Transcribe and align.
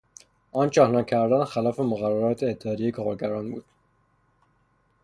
آنچه 0.51 0.81
آنها 0.81 1.03
کردند 1.03 1.43
خلاف 1.47 1.79
مقررات 1.79 2.43
اتحایهی 2.43 2.91
کارگران 2.91 3.51
بود. 3.51 3.65